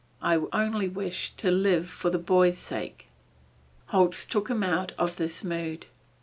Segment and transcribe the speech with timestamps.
[0.19, 3.05] I only wish to live for the boy's sake."
[3.89, 5.85] Holz took him out of this mood.